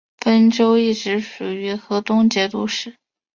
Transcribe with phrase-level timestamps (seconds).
[0.17, 2.95] 汾州一直属于河东节度使。